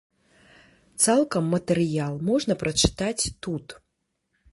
Цалкам 1.03 1.43
матэрыял 1.55 2.15
можна 2.31 2.53
прачытаць 2.63 3.23
тут. 3.47 3.65